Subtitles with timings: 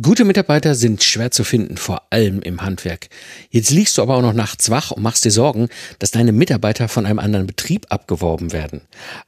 [0.00, 3.10] Gute Mitarbeiter sind schwer zu finden, vor allem im Handwerk.
[3.50, 5.68] Jetzt liegst du aber auch noch nachts wach und machst dir Sorgen,
[5.98, 8.80] dass deine Mitarbeiter von einem anderen Betrieb abgeworben werden.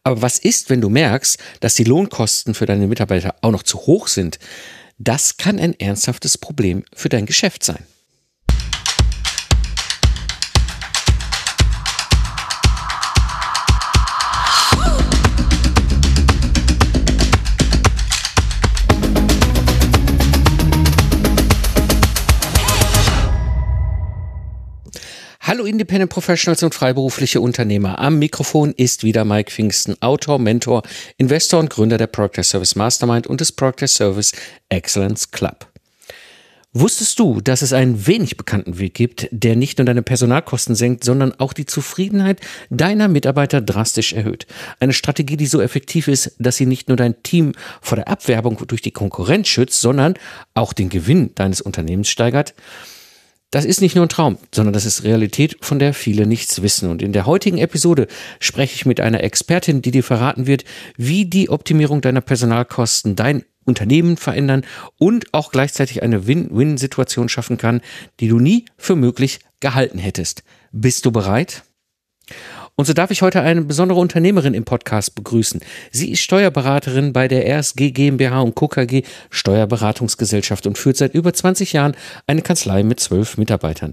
[0.04, 3.80] Aber was ist, wenn du merkst, dass die Lohnkosten für deine Mitarbeiter auch noch zu
[3.80, 4.38] hoch sind?
[4.96, 7.84] Das kann ein ernsthaftes Problem für dein Geschäft sein.
[25.54, 28.00] Hallo Independent Professionals und freiberufliche Unternehmer.
[28.00, 30.82] Am Mikrofon ist wieder Mike Pfingsten, Autor, Mentor,
[31.16, 34.32] Investor und Gründer der Project Service Mastermind und des Project Service
[34.68, 35.68] Excellence Club.
[36.72, 41.04] Wusstest du, dass es einen wenig bekannten Weg gibt, der nicht nur deine Personalkosten senkt,
[41.04, 42.40] sondern auch die Zufriedenheit
[42.70, 44.48] deiner Mitarbeiter drastisch erhöht?
[44.80, 48.60] Eine Strategie, die so effektiv ist, dass sie nicht nur dein Team vor der Abwerbung
[48.66, 50.14] durch die Konkurrenz schützt, sondern
[50.54, 52.54] auch den Gewinn deines Unternehmens steigert?
[53.54, 56.90] Das ist nicht nur ein Traum, sondern das ist Realität, von der viele nichts wissen.
[56.90, 58.08] Und in der heutigen Episode
[58.40, 60.64] spreche ich mit einer Expertin, die dir verraten wird,
[60.96, 64.66] wie die Optimierung deiner Personalkosten dein Unternehmen verändern
[64.98, 67.80] und auch gleichzeitig eine Win-Win-Situation schaffen kann,
[68.18, 70.42] die du nie für möglich gehalten hättest.
[70.72, 71.62] Bist du bereit?
[72.76, 75.60] Und so darf ich heute eine besondere Unternehmerin im Podcast begrüßen.
[75.92, 78.68] Sie ist Steuerberaterin bei der RSG GmbH und Co.
[79.30, 81.94] Steuerberatungsgesellschaft und führt seit über 20 Jahren
[82.26, 83.92] eine Kanzlei mit zwölf Mitarbeitern.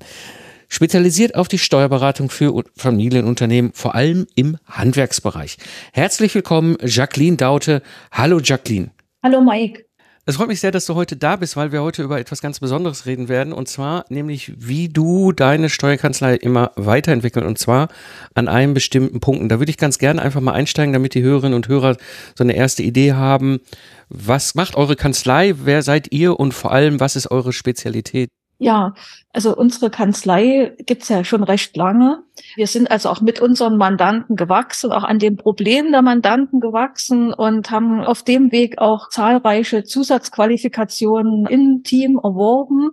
[0.68, 5.58] Spezialisiert auf die Steuerberatung für Familienunternehmen, vor allem im Handwerksbereich.
[5.94, 7.84] Herzlich willkommen, Jacqueline Daute.
[8.12, 8.90] Hallo, Jacqueline.
[9.22, 9.86] Hallo, Mike.
[10.28, 12.60] Es freut mich sehr, dass du heute da bist, weil wir heute über etwas ganz
[12.60, 13.54] Besonderes reden werden.
[13.54, 17.44] Und zwar nämlich, wie du deine Steuerkanzlei immer weiterentwickeln.
[17.44, 17.88] Und zwar
[18.36, 19.42] an einem bestimmten Punkt.
[19.42, 21.98] Und da würde ich ganz gerne einfach mal einsteigen, damit die Hörerinnen und Hörer
[22.36, 23.62] so eine erste Idee haben.
[24.10, 25.56] Was macht eure Kanzlei?
[25.58, 26.40] Wer seid ihr?
[26.40, 28.30] Und vor allem, was ist eure Spezialität?
[28.64, 28.94] Ja,
[29.34, 32.20] also unsere Kanzlei gibt's ja schon recht lange.
[32.56, 37.34] Wir sind also auch mit unseren Mandanten gewachsen, auch an den Problemen der Mandanten gewachsen
[37.34, 42.92] und haben auf dem Weg auch zahlreiche Zusatzqualifikationen im Team erworben.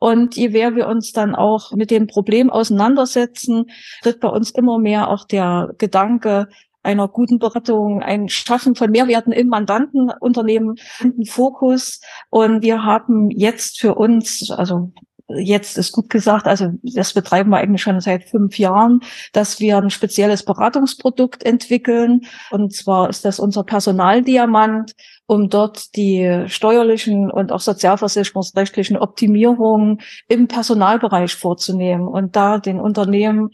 [0.00, 3.66] Und je mehr wir uns dann auch mit dem Problem auseinandersetzen,
[4.02, 6.48] tritt bei uns immer mehr auch der Gedanke,
[6.86, 12.00] einer guten Beratung, ein Schaffen von Mehrwerten im Mandantenunternehmen in den Fokus.
[12.30, 14.92] Und wir haben jetzt für uns, also
[15.28, 19.00] jetzt ist gut gesagt, also das betreiben wir eigentlich schon seit fünf Jahren,
[19.32, 22.22] dass wir ein spezielles Beratungsprodukt entwickeln.
[22.50, 24.92] Und zwar ist das unser Personaldiamant,
[25.26, 33.50] um dort die steuerlichen und auch sozialversicherungsrechtlichen Optimierungen im Personalbereich vorzunehmen und da den Unternehmen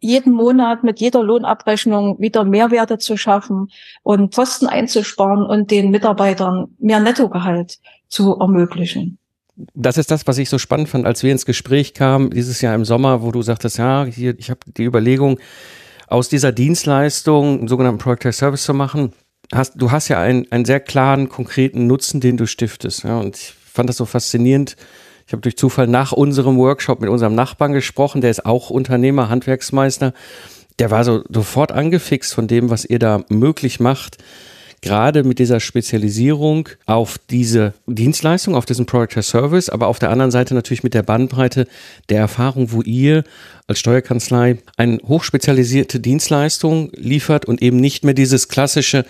[0.00, 3.70] jeden Monat mit jeder Lohnabrechnung wieder Mehrwerte zu schaffen
[4.02, 9.18] und Kosten einzusparen und den Mitarbeitern mehr Nettogehalt zu ermöglichen.
[9.74, 12.74] Das ist das, was ich so spannend fand, als wir ins Gespräch kamen, dieses Jahr
[12.74, 15.38] im Sommer, wo du sagtest, ja, hier, ich habe die Überlegung,
[16.08, 19.12] aus dieser Dienstleistung einen sogenannten Project Service zu machen.
[19.52, 23.04] Hast, du hast ja einen, einen sehr klaren, konkreten Nutzen, den du stiftest.
[23.04, 24.76] Ja, und ich fand das so faszinierend,
[25.26, 29.28] ich habe durch Zufall nach unserem Workshop mit unserem Nachbarn gesprochen, der ist auch Unternehmer,
[29.28, 30.12] Handwerksmeister.
[30.78, 34.18] Der war so sofort angefixt von dem, was ihr da möglich macht.
[34.82, 40.10] Gerade mit dieser Spezialisierung auf diese Dienstleistung, auf diesen Product as Service, aber auf der
[40.10, 41.66] anderen Seite natürlich mit der Bandbreite
[42.08, 43.24] der Erfahrung, wo ihr
[43.66, 49.06] als Steuerkanzlei eine hochspezialisierte Dienstleistung liefert und eben nicht mehr dieses klassische,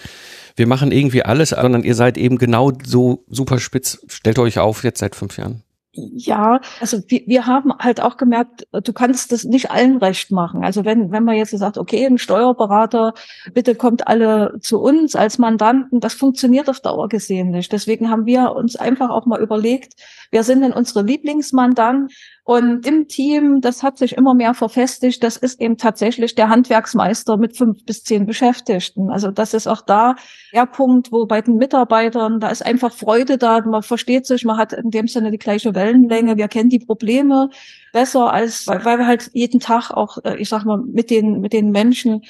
[0.54, 3.98] wir machen irgendwie alles, sondern ihr seid eben genau so super spitz.
[4.08, 5.65] Stellt euch auf jetzt seit fünf Jahren.
[5.96, 10.62] Ja, also wir, wir haben halt auch gemerkt, du kannst das nicht allen recht machen.
[10.62, 13.14] Also wenn, wenn man jetzt sagt, okay, ein Steuerberater,
[13.54, 17.72] bitte kommt alle zu uns als Mandanten, das funktioniert auf Dauer gesehen nicht.
[17.72, 19.94] Deswegen haben wir uns einfach auch mal überlegt,
[20.30, 22.10] wer sind denn unsere Lieblingsmandanten?
[22.46, 27.38] Und im Team, das hat sich immer mehr verfestigt, das ist eben tatsächlich der Handwerksmeister
[27.38, 29.10] mit fünf bis zehn Beschäftigten.
[29.10, 30.14] Also das ist auch da
[30.52, 34.58] der Punkt, wo bei den Mitarbeitern, da ist einfach Freude da, man versteht sich, man
[34.58, 37.50] hat in dem Sinne die gleiche Wellenlänge, wir kennen die Probleme
[37.92, 41.52] besser als, weil, wir halt jeden Tag auch, äh, ich sag mal, mit den, mit
[41.52, 42.22] den Menschen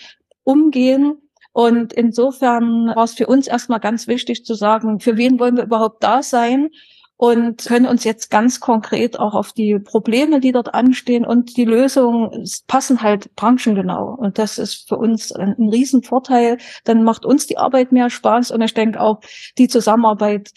[0.44, 1.20] umgehen.
[1.52, 5.64] Und insofern war es für uns erstmal ganz wichtig zu sagen, für wen wollen wir
[5.64, 6.70] überhaupt da sein?
[7.16, 11.64] Und können uns jetzt ganz konkret auch auf die Probleme, die dort anstehen und die
[11.64, 14.14] Lösungen passen halt branchengenau.
[14.14, 16.58] Und das ist für uns ein, ein Riesenvorteil.
[16.84, 19.20] Dann macht uns die Arbeit mehr Spaß und ich denke auch
[19.58, 20.52] die Zusammenarbeit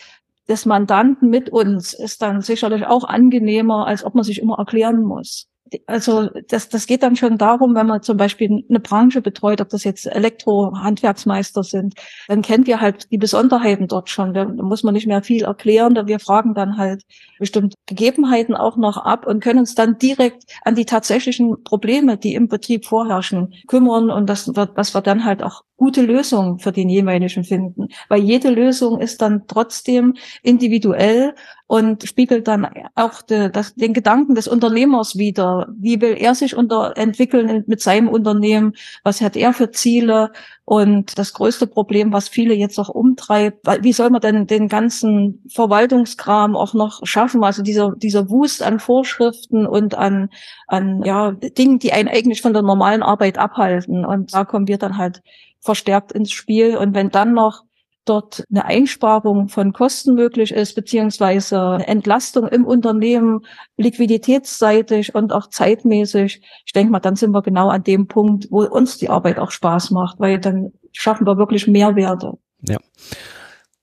[0.50, 5.04] des Mandanten mit uns ist dann sicherlich auch angenehmer, als ob man sich immer erklären
[5.04, 5.49] muss.
[5.86, 9.69] Also das, das geht dann schon darum, wenn man zum Beispiel eine Branche betreut, ob
[9.69, 11.95] das jetzt Elektro-Handwerksmeister sind,
[12.27, 14.33] dann kennt ihr halt die Besonderheiten dort schon.
[14.33, 16.07] Da muss man nicht mehr viel erklären.
[16.07, 17.04] Wir fragen dann halt
[17.39, 22.36] bestimmte Gegebenheiten auch noch ab und können uns dann direkt an die tatsächlichen Probleme, die
[22.36, 26.71] im Betrieb vorherrschen, kümmern und das wird, was wir dann halt auch gute Lösungen für
[26.71, 27.88] den jeweiligen finden.
[28.10, 31.33] Weil jede Lösung ist dann trotzdem individuell
[31.69, 35.68] und spiegelt dann auch de, das, den Gedanken des Unternehmers wieder.
[35.77, 38.74] Wie will er sich unter, entwickeln mit seinem Unternehmen?
[39.04, 40.31] Was hat er für Ziele?
[40.66, 45.44] Und das größte Problem, was viele jetzt auch umtreibt, wie soll man denn den ganzen
[45.48, 47.44] Verwaltungskram auch noch schaffen?
[47.44, 50.31] Also dieser, dieser Wust an Vorschriften und an,
[50.66, 54.06] an, ja, Dingen, die einen eigentlich von der normalen Arbeit abhalten.
[54.06, 55.21] Und da kommen wir dann halt
[55.60, 56.77] verstärkt ins Spiel.
[56.77, 57.62] Und wenn dann noch
[58.10, 63.42] dort eine Einsparung von Kosten möglich ist, beziehungsweise Entlastung im Unternehmen,
[63.78, 68.64] liquiditätsseitig und auch zeitmäßig, ich denke mal, dann sind wir genau an dem Punkt, wo
[68.64, 72.34] uns die Arbeit auch Spaß macht, weil dann schaffen wir wirklich Mehrwerte.
[72.62, 72.78] Ja.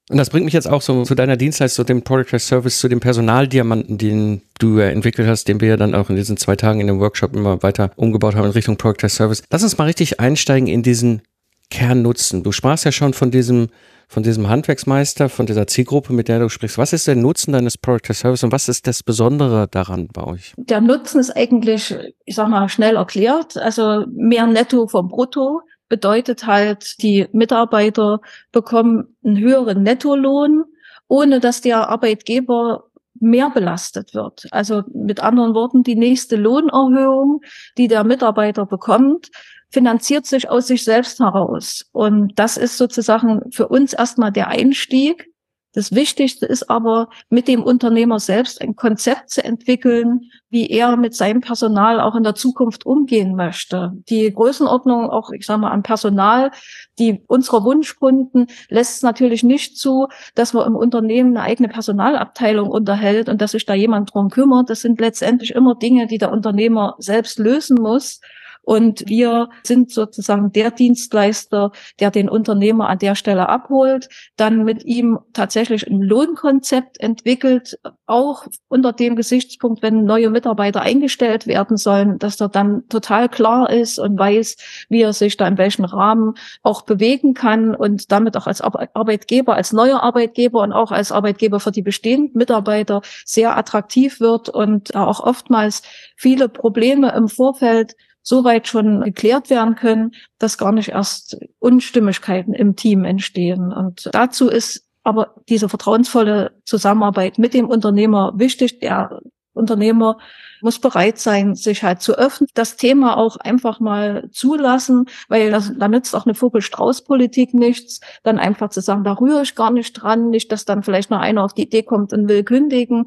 [0.08, 2.88] Und das bringt mich jetzt auch so zu deiner Dienstleistung, dem Product as Service, zu
[2.88, 6.54] dem Personaldiamanten, den du ja entwickelt hast, den wir ja dann auch in diesen zwei
[6.54, 9.42] Tagen in dem Workshop immer weiter umgebaut haben in Richtung Product as Service.
[9.50, 11.22] Lass uns mal richtig einsteigen in diesen
[11.70, 12.44] Kernnutzen.
[12.44, 13.68] Du sprachst ja schon von diesem,
[14.08, 16.78] von diesem Handwerksmeister, von dieser Zielgruppe, mit der du sprichst.
[16.78, 20.24] Was ist der Nutzen deines Product as Service und was ist das Besondere daran bei
[20.24, 20.54] euch?
[20.56, 21.94] Der Nutzen ist eigentlich,
[22.24, 23.56] ich sag mal, schnell erklärt.
[23.56, 28.20] Also mehr Netto vom Brutto bedeutet halt, die Mitarbeiter
[28.52, 30.64] bekommen einen höheren Nettolohn,
[31.08, 32.84] ohne dass der Arbeitgeber
[33.20, 34.46] mehr belastet wird.
[34.50, 37.40] Also mit anderen Worten, die nächste Lohnerhöhung,
[37.78, 39.30] die der Mitarbeiter bekommt,
[39.70, 41.86] finanziert sich aus sich selbst heraus.
[41.92, 45.28] Und das ist sozusagen für uns erstmal der Einstieg.
[45.76, 51.14] Das Wichtigste ist aber, mit dem Unternehmer selbst ein Konzept zu entwickeln, wie er mit
[51.14, 53.92] seinem Personal auch in der Zukunft umgehen möchte.
[54.08, 56.50] Die Größenordnung auch, ich sage mal, an Personal,
[56.98, 62.70] die unserer Wunschkunden lässt es natürlich nicht zu, dass man im Unternehmen eine eigene Personalabteilung
[62.70, 64.70] unterhält und dass sich da jemand drum kümmert.
[64.70, 68.22] Das sind letztendlich immer Dinge, die der Unternehmer selbst lösen muss.
[68.66, 71.70] Und wir sind sozusagen der Dienstleister,
[72.00, 78.48] der den Unternehmer an der Stelle abholt, dann mit ihm tatsächlich ein Lohnkonzept entwickelt, auch
[78.66, 84.00] unter dem Gesichtspunkt, wenn neue Mitarbeiter eingestellt werden sollen, dass er dann total klar ist
[84.00, 84.56] und weiß,
[84.88, 86.34] wie er sich da in welchem Rahmen
[86.64, 91.60] auch bewegen kann und damit auch als Arbeitgeber, als neuer Arbeitgeber und auch als Arbeitgeber
[91.60, 95.82] für die bestehenden Mitarbeiter sehr attraktiv wird und auch oftmals
[96.16, 97.94] viele Probleme im Vorfeld
[98.26, 103.72] so weit schon geklärt werden können, dass gar nicht erst Unstimmigkeiten im Team entstehen.
[103.72, 108.80] Und dazu ist aber diese vertrauensvolle Zusammenarbeit mit dem Unternehmer wichtig.
[108.80, 109.20] Der
[109.56, 110.18] Unternehmer
[110.62, 115.72] muss bereit sein, sich halt zu öffnen, das Thema auch einfach mal zulassen, weil das,
[115.76, 119.92] da nützt auch eine Vogel-Strauß-Politik nichts, dann einfach zu sagen, da rühre ich gar nicht
[119.92, 123.06] dran, nicht, dass dann vielleicht noch einer auf die Idee kommt und will kündigen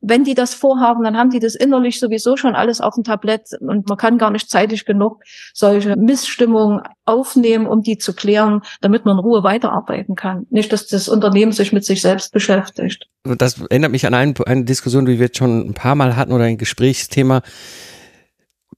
[0.00, 3.50] wenn die das vorhaben, dann haben die das innerlich sowieso schon alles auf dem Tablett
[3.60, 9.04] und man kann gar nicht zeitig genug solche Missstimmungen aufnehmen, um die zu klären, damit
[9.04, 10.46] man in Ruhe weiterarbeiten kann.
[10.50, 13.09] Nicht, dass das Unternehmen sich mit sich selbst beschäftigt.
[13.22, 16.32] Das erinnert mich an eine, eine Diskussion, die wir jetzt schon ein paar Mal hatten
[16.32, 17.42] oder ein Gesprächsthema.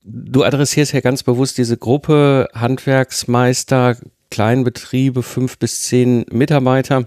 [0.03, 3.97] Du adressierst ja ganz bewusst diese Gruppe Handwerksmeister,
[4.31, 7.06] Kleinbetriebe, fünf bis zehn Mitarbeiter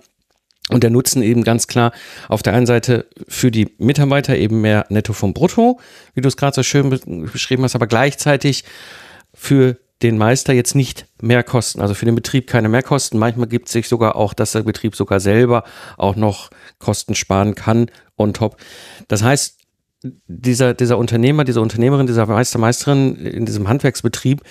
[0.70, 1.92] und der Nutzen eben ganz klar
[2.30, 5.80] auf der einen Seite für die Mitarbeiter eben mehr Netto vom Brutto,
[6.14, 8.64] wie du es gerade so schön beschrieben hast, aber gleichzeitig
[9.34, 13.20] für den Meister jetzt nicht mehr Kosten, also für den Betrieb keine Mehrkosten.
[13.20, 15.64] Manchmal gibt es sich sogar auch, dass der Betrieb sogar selber
[15.98, 18.58] auch noch Kosten sparen kann on top.
[19.08, 19.58] Das heißt,
[20.28, 24.42] dieser, dieser Unternehmer, diese Unternehmerin, dieser Meister, Meisterin in diesem Handwerksbetrieb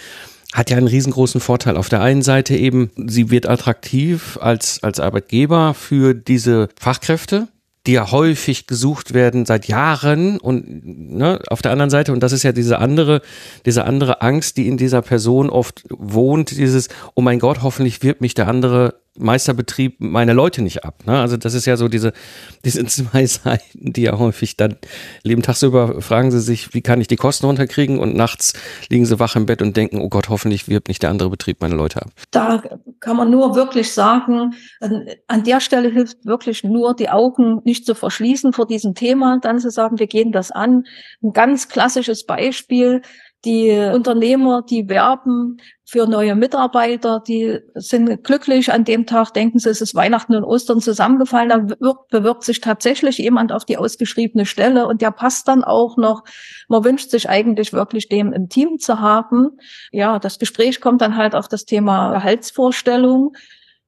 [0.52, 1.76] hat ja einen riesengroßen Vorteil.
[1.76, 7.48] Auf der einen Seite eben, sie wird attraktiv als, als Arbeitgeber für diese Fachkräfte,
[7.86, 12.32] die ja häufig gesucht werden seit Jahren und ne, auf der anderen Seite, und das
[12.32, 13.20] ist ja diese andere,
[13.66, 18.20] diese andere Angst, die in dieser Person oft wohnt, dieses, oh mein Gott, hoffentlich wird
[18.20, 21.06] mich der andere Meisterbetrieb meine Leute nicht ab.
[21.06, 21.18] Ne?
[21.18, 22.12] Also das ist ja so diese,
[22.64, 24.76] diese zwei Seiten, die ja häufig dann
[25.22, 25.42] leben.
[25.42, 28.54] Tagsüber fragen sie sich, wie kann ich die Kosten runterkriegen und nachts
[28.88, 31.60] liegen sie wach im Bett und denken, oh Gott, hoffentlich wirbt nicht der andere Betrieb
[31.60, 32.10] meine Leute ab.
[32.30, 32.62] Da
[33.00, 34.54] kann man nur wirklich sagen,
[35.28, 39.58] an der Stelle hilft wirklich nur, die Augen nicht zu verschließen vor diesem Thema, dann
[39.58, 40.84] zu sagen, wir gehen das an.
[41.22, 43.02] Ein ganz klassisches Beispiel,
[43.44, 49.68] Die Unternehmer, die werben für neue Mitarbeiter, die sind glücklich an dem Tag, denken sie,
[49.68, 54.86] es ist Weihnachten und Ostern zusammengefallen, da bewirbt sich tatsächlich jemand auf die ausgeschriebene Stelle
[54.86, 56.24] und der passt dann auch noch.
[56.68, 59.58] Man wünscht sich eigentlich wirklich, dem im Team zu haben.
[59.92, 63.34] Ja, das Gespräch kommt dann halt auf das Thema Gehaltsvorstellung.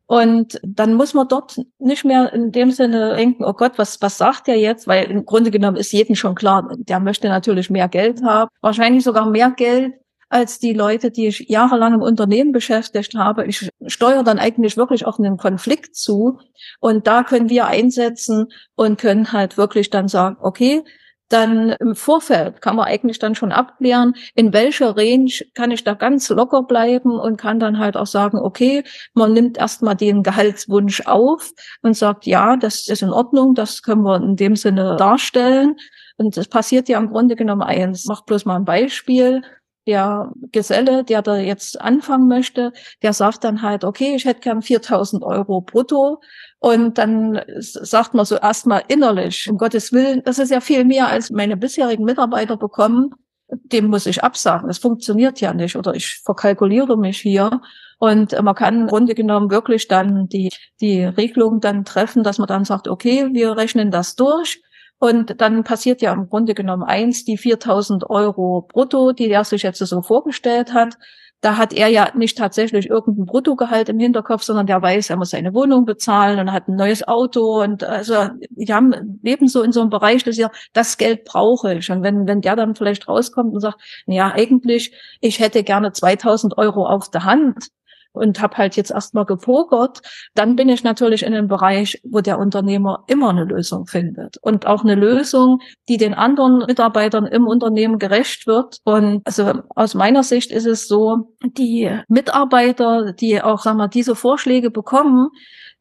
[0.06, 4.18] Und dann muss man dort nicht mehr in dem Sinne denken, oh Gott, was, was
[4.18, 4.86] sagt der jetzt?
[4.86, 9.02] Weil im Grunde genommen ist jedem schon klar, der möchte natürlich mehr Geld haben, wahrscheinlich
[9.02, 9.94] sogar mehr Geld
[10.28, 13.46] als die Leute, die ich jahrelang im Unternehmen beschäftigt habe.
[13.46, 16.38] Ich steuere dann eigentlich wirklich auf einen Konflikt zu.
[16.80, 20.82] Und da können wir einsetzen und können halt wirklich dann sagen, okay,
[21.28, 25.95] dann im Vorfeld kann man eigentlich dann schon abklären, in welcher Range kann ich da
[25.95, 31.02] ganz locker bleiben und kann dann halt auch sagen, okay, man nimmt erstmal den Gehaltswunsch
[31.06, 31.50] auf
[31.83, 35.76] und sagt, ja, das ist in Ordnung, das können wir in dem Sinne darstellen.
[36.16, 38.02] Und es passiert ja im Grunde genommen eins.
[38.02, 39.42] Ich mach bloß mal ein Beispiel
[39.87, 44.62] der Geselle, der da jetzt anfangen möchte, der sagt dann halt, okay, ich hätte gern
[44.62, 46.21] 4000 Euro brutto.
[46.66, 51.06] Und dann sagt man so erstmal innerlich, um Gottes Willen, das ist ja viel mehr,
[51.06, 53.11] als meine bisherigen Mitarbeiter bekommen.
[53.49, 54.66] Dem muss ich absagen.
[54.66, 57.61] Das funktioniert ja nicht oder ich verkalkuliere mich hier.
[58.00, 62.49] Und man kann im Grunde genommen wirklich dann die, die Regelung dann treffen, dass man
[62.49, 64.61] dann sagt, okay, wir rechnen das durch
[64.99, 69.62] und dann passiert ja im Grunde genommen eins, die 4000 Euro brutto, die er sich
[69.62, 70.99] jetzt so vorgestellt hat.
[71.46, 75.30] Da hat er ja nicht tatsächlich irgendein Bruttogehalt im Hinterkopf, sondern der weiß, er muss
[75.30, 79.70] seine Wohnung bezahlen und hat ein neues Auto und also die haben leben so in
[79.70, 81.88] so einem Bereich, dass ja das Geld brauche ich.
[81.88, 86.58] Und wenn wenn der dann vielleicht rauskommt und sagt, ja eigentlich ich hätte gerne 2000
[86.58, 87.68] Euro auf der Hand,
[88.16, 90.00] und habe halt jetzt erstmal gepokert,
[90.35, 94.66] dann bin ich natürlich in einem Bereich, wo der Unternehmer immer eine Lösung findet und
[94.66, 98.78] auch eine Lösung, die den anderen Mitarbeitern im Unternehmen gerecht wird.
[98.85, 104.16] Und also aus meiner Sicht ist es so, die Mitarbeiter, die auch, sagen wir, diese
[104.16, 105.28] Vorschläge bekommen,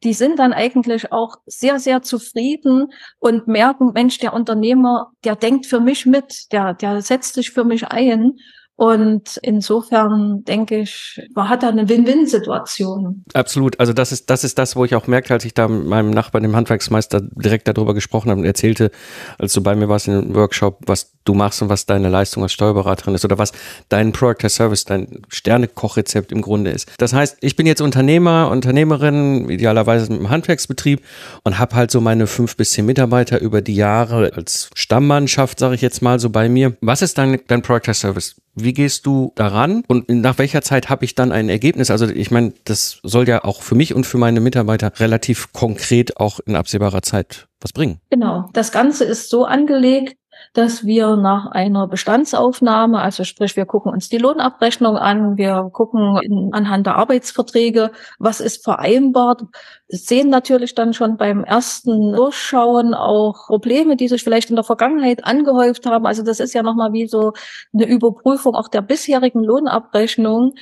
[0.04, 5.66] die sind dann eigentlich auch sehr, sehr zufrieden und merken, Mensch, der Unternehmer, der denkt
[5.66, 8.34] für mich mit, der, der setzt sich für mich ein.
[8.76, 13.24] Und insofern denke ich, man hat da eine Win-Win-Situation.
[13.32, 13.80] Absolut.
[13.80, 16.10] Also das ist, das ist das, wo ich auch merkte, als ich da mit meinem
[16.10, 18.90] Nachbarn, dem Handwerksmeister, direkt darüber gesprochen habe und erzählte,
[19.38, 22.42] als du bei mir warst in dem Workshop, was du machst und was deine Leistung
[22.42, 23.52] als Steuerberaterin ist oder was
[23.88, 26.92] dein Product as Service, dein Sternekochrezept im Grunde ist.
[26.98, 31.02] Das heißt, ich bin jetzt Unternehmer, Unternehmerin, idealerweise mit einem Handwerksbetrieb
[31.44, 35.74] und habe halt so meine fünf bis zehn Mitarbeiter über die Jahre als Stammmannschaft, sage
[35.74, 36.76] ich jetzt mal so bei mir.
[36.82, 38.36] Was ist dein, dein Product as Service?
[38.58, 41.90] Wie gehst du daran und nach welcher Zeit habe ich dann ein Ergebnis?
[41.90, 46.16] Also ich meine, das soll ja auch für mich und für meine Mitarbeiter relativ konkret
[46.16, 48.00] auch in absehbarer Zeit was bringen.
[48.10, 48.48] Genau.
[48.54, 50.16] Das Ganze ist so angelegt,
[50.52, 56.18] dass wir nach einer Bestandsaufnahme, also sprich, wir gucken uns die Lohnabrechnung an, wir gucken
[56.22, 59.42] in, anhand der Arbeitsverträge, was ist vereinbart,
[59.88, 65.24] sehen natürlich dann schon beim ersten Durchschauen auch Probleme, die sich vielleicht in der Vergangenheit
[65.24, 66.06] angehäuft haben.
[66.06, 67.32] Also das ist ja nochmal wie so
[67.72, 70.54] eine Überprüfung auch der bisherigen Lohnabrechnung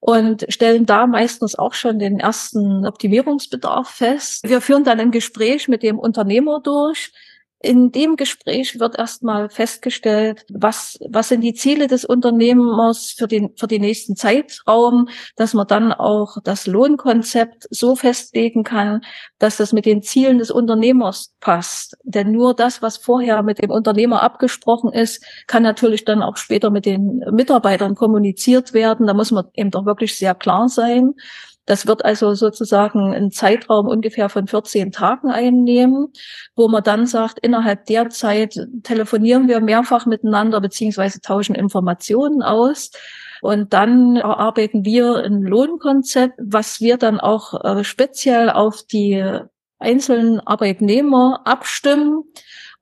[0.00, 4.42] und stellen da meistens auch schon den ersten Optimierungsbedarf fest.
[4.42, 7.12] Wir führen dann ein Gespräch mit dem Unternehmer durch,
[7.62, 13.50] in dem Gespräch wird erstmal festgestellt, was, was sind die Ziele des Unternehmers für den,
[13.56, 19.02] für den nächsten Zeitraum, dass man dann auch das Lohnkonzept so festlegen kann,
[19.38, 21.96] dass das mit den Zielen des Unternehmers passt.
[22.02, 26.70] Denn nur das, was vorher mit dem Unternehmer abgesprochen ist, kann natürlich dann auch später
[26.70, 29.06] mit den Mitarbeitern kommuniziert werden.
[29.06, 31.14] Da muss man eben doch wirklich sehr klar sein.
[31.64, 36.08] Das wird also sozusagen einen Zeitraum ungefähr von 14 Tagen einnehmen,
[36.56, 42.90] wo man dann sagt, innerhalb der Zeit telefonieren wir mehrfach miteinander beziehungsweise tauschen Informationen aus.
[43.42, 49.24] Und dann erarbeiten wir ein Lohnkonzept, was wir dann auch äh, speziell auf die
[49.78, 52.22] einzelnen Arbeitnehmer abstimmen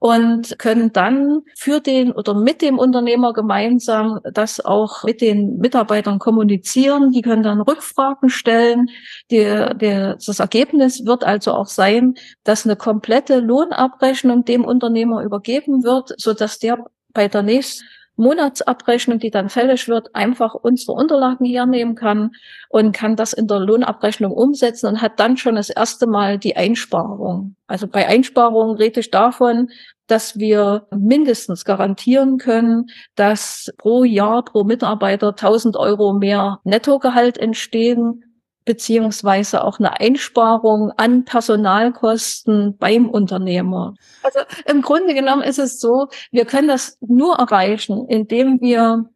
[0.00, 6.18] und können dann für den oder mit dem Unternehmer gemeinsam das auch mit den Mitarbeitern
[6.18, 7.12] kommunizieren.
[7.12, 8.88] Die können dann Rückfragen stellen.
[9.30, 12.14] Die, die, das Ergebnis wird also auch sein,
[12.44, 17.84] dass eine komplette Lohnabrechnung dem Unternehmer übergeben wird, so dass der bei der nächsten
[18.20, 22.32] Monatsabrechnung, die dann fällig wird, einfach unsere Unterlagen hernehmen kann
[22.68, 26.56] und kann das in der Lohnabrechnung umsetzen und hat dann schon das erste Mal die
[26.56, 27.56] Einsparung.
[27.66, 29.68] Also bei Einsparungen rede ich davon,
[30.06, 38.24] dass wir mindestens garantieren können, dass pro Jahr, pro Mitarbeiter 1000 Euro mehr Nettogehalt entstehen
[38.64, 43.94] beziehungsweise auch eine Einsparung an Personalkosten beim Unternehmer.
[44.22, 49.10] Also im Grunde genommen ist es so, wir können das nur erreichen, indem wir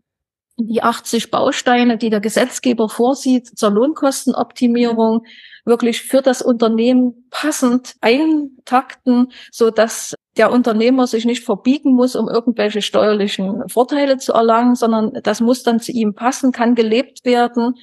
[0.56, 5.24] die 80 Bausteine, die der Gesetzgeber vorsieht zur Lohnkostenoptimierung,
[5.64, 12.28] wirklich für das Unternehmen passend eintakten, so dass der Unternehmer sich nicht verbiegen muss, um
[12.28, 17.74] irgendwelche steuerlichen Vorteile zu erlangen, sondern das muss dann zu ihm passen, kann gelebt werden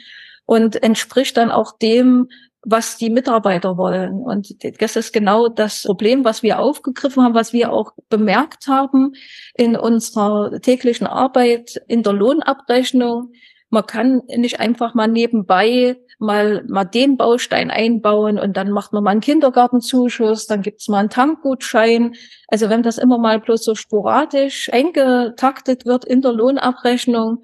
[0.52, 2.28] und entspricht dann auch dem,
[2.64, 4.16] was die Mitarbeiter wollen.
[4.16, 9.14] Und das ist genau das Problem, was wir aufgegriffen haben, was wir auch bemerkt haben
[9.56, 13.32] in unserer täglichen Arbeit in der Lohnabrechnung.
[13.70, 19.06] Man kann nicht einfach mal nebenbei mal, mal den Baustein einbauen und dann macht man
[19.06, 22.14] mal einen Kindergartenzuschuss, dann gibt's mal einen Tankgutschein.
[22.50, 27.42] Also wenn das immer mal bloß so sporadisch eingetaktet wird in der Lohnabrechnung,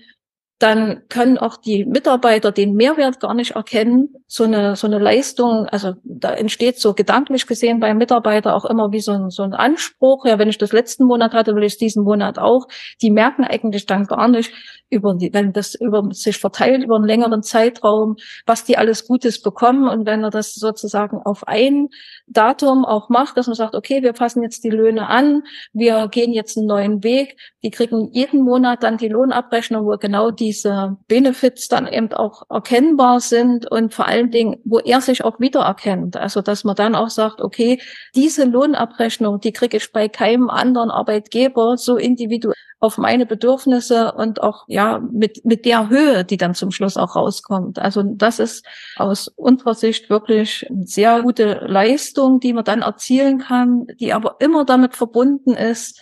[0.60, 4.16] dann können auch die Mitarbeiter den Mehrwert gar nicht erkennen.
[4.26, 8.92] So eine, so eine Leistung, also da entsteht so gedanklich gesehen beim Mitarbeiter auch immer
[8.92, 10.26] wie so ein, so ein Anspruch.
[10.26, 12.68] Ja, wenn ich das letzten Monat hatte, will ich es diesen Monat auch.
[13.04, 14.52] Die merken eigentlich dann gar nicht,
[14.90, 19.42] über die, wenn das über sich verteilt über einen längeren Zeitraum, was die alles Gutes
[19.42, 19.88] bekommen.
[19.88, 21.90] Und wenn er das sozusagen auf ein
[22.28, 25.44] Datum auch macht, dass man sagt, okay, wir passen jetzt die Löhne an,
[25.74, 30.32] wir gehen jetzt einen neuen Weg, die kriegen jeden Monat dann die Lohnabrechnung, wo genau
[30.32, 35.40] diese Benefits dann eben auch erkennbar sind und vor allen Dingen, wo er sich auch
[35.40, 36.18] wiedererkennt.
[36.18, 37.82] Also, dass man dann auch sagt, okay,
[38.14, 44.44] diese Lohnabrechnung, die kriege ich bei keinem anderen Arbeitgeber so individuell auf meine Bedürfnisse und
[44.44, 47.80] auch ja mit mit der Höhe, die dann zum Schluss auch rauskommt.
[47.80, 48.66] Also das ist
[48.98, 54.38] aus unserer Sicht wirklich eine sehr gute Leistung, die man dann erzielen kann, die aber
[54.40, 56.02] immer damit verbunden ist,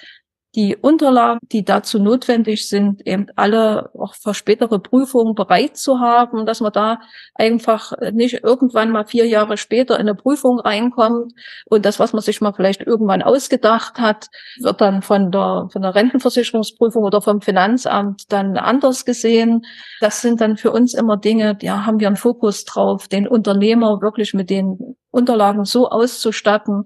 [0.55, 6.45] die Unterlagen, die dazu notwendig sind, eben alle auch für spätere Prüfungen bereit zu haben,
[6.45, 6.99] dass man da
[7.33, 11.33] einfach nicht irgendwann mal vier Jahre später in eine Prüfung reinkommt
[11.65, 14.27] und das, was man sich mal vielleicht irgendwann ausgedacht hat,
[14.61, 19.65] wird dann von der, von der Rentenversicherungsprüfung oder vom Finanzamt dann anders gesehen.
[19.99, 24.01] Das sind dann für uns immer Dinge, ja, haben wir einen Fokus drauf, den Unternehmer
[24.01, 26.85] wirklich mit den Unterlagen so auszustatten,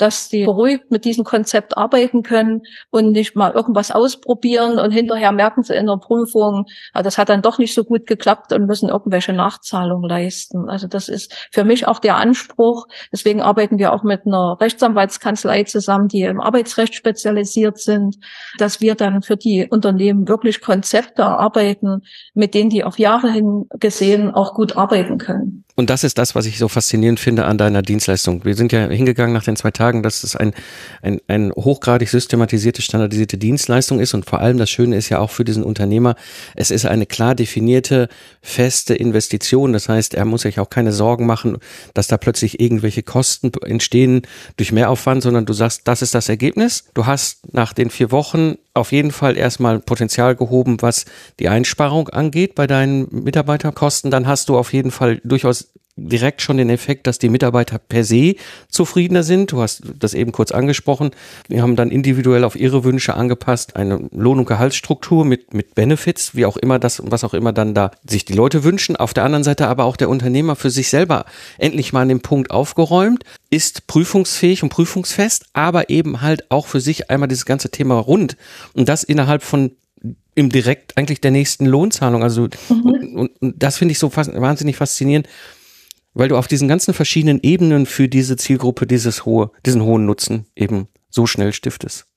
[0.00, 5.32] dass die beruhigt mit diesem Konzept arbeiten können und nicht mal irgendwas ausprobieren und hinterher
[5.32, 6.64] merken sie in der Prüfung,
[6.94, 10.68] ah, das hat dann doch nicht so gut geklappt und müssen irgendwelche Nachzahlungen leisten.
[10.68, 12.86] Also das ist für mich auch der Anspruch.
[13.12, 18.16] Deswegen arbeiten wir auch mit einer Rechtsanwaltskanzlei zusammen, die im Arbeitsrecht spezialisiert sind,
[18.58, 22.02] dass wir dann für die Unternehmen wirklich Konzepte erarbeiten,
[22.34, 25.64] mit denen die auf Jahre hin gesehen auch gut arbeiten können.
[25.76, 28.44] Und das ist das, was ich so faszinierend finde an deiner Dienstleistung.
[28.44, 30.52] Wir sind ja hingegangen nach den zwei Tagen, dass es ein,
[31.02, 34.14] ein, ein hochgradig systematisierte, standardisierte Dienstleistung ist.
[34.14, 36.16] Und vor allem das Schöne ist ja auch für diesen Unternehmer,
[36.56, 38.08] es ist eine klar definierte,
[38.42, 39.72] feste Investition.
[39.72, 41.58] Das heißt, er muss sich auch keine Sorgen machen,
[41.94, 44.22] dass da plötzlich irgendwelche Kosten entstehen
[44.56, 46.84] durch Mehraufwand, sondern du sagst, das ist das Ergebnis.
[46.94, 51.04] Du hast nach den vier Wochen auf jeden Fall erstmal Potenzial gehoben, was
[51.38, 54.10] die Einsparung angeht bei deinen Mitarbeiterkosten.
[54.10, 55.72] Dann hast du auf jeden Fall durchaus
[56.08, 58.36] direkt schon den Effekt, dass die Mitarbeiter per se
[58.68, 59.52] zufriedener sind.
[59.52, 61.10] Du hast das eben kurz angesprochen.
[61.48, 66.34] Wir haben dann individuell auf ihre Wünsche angepasst eine Lohn- und Gehaltsstruktur mit, mit Benefits,
[66.34, 68.96] wie auch immer das, was auch immer dann da sich die Leute wünschen.
[68.96, 71.24] Auf der anderen Seite aber auch der Unternehmer für sich selber
[71.58, 76.80] endlich mal an dem Punkt aufgeräumt, ist prüfungsfähig und prüfungsfest, aber eben halt auch für
[76.80, 78.36] sich einmal dieses ganze Thema rund
[78.74, 79.72] und das innerhalb von
[80.34, 82.22] im direkt eigentlich der nächsten Lohnzahlung.
[82.22, 83.14] Also mhm.
[83.14, 85.28] und, und, das finde ich so fast, wahnsinnig faszinierend,
[86.14, 90.46] weil du auf diesen ganzen verschiedenen Ebenen für diese Zielgruppe dieses hohe, diesen hohen Nutzen
[90.56, 92.09] eben so schnell stiftest.